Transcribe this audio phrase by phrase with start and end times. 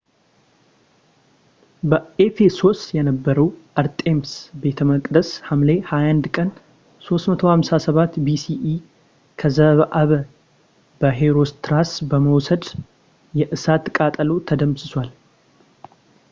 [1.89, 4.31] በኤፈሶስ የነበረው የአርጤምስ
[4.63, 6.49] ቤተ መቅደስ ሐምሌ 21 ቀን
[7.11, 8.55] 356 bce
[9.41, 10.09] ከዘአበ
[11.03, 12.77] በሄሮስትራስ በወሰደው
[13.41, 15.09] የእሳት ቃጠሎ ተደምስሷል